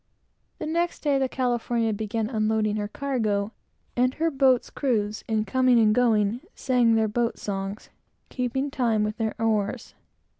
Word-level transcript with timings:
The 0.57 0.65
next 0.65 1.03
day, 1.03 1.19
the 1.19 1.29
California 1.29 1.93
commenced 1.93 2.33
unloading 2.33 2.77
her 2.77 2.87
cargo; 2.87 3.51
and 3.95 4.15
her 4.15 4.31
boats' 4.31 4.71
crews, 4.71 5.23
in 5.27 5.45
coming 5.45 5.79
and 5.79 5.93
going, 5.93 6.41
sang 6.55 6.95
their 6.95 7.07
boat 7.07 7.37
songs, 7.37 7.91
keeping 8.29 8.71
time 8.71 9.03
with 9.03 9.17
their 9.17 9.39
oars. 9.39 9.93